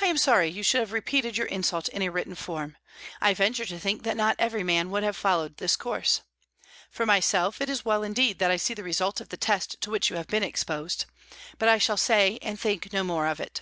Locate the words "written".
2.08-2.34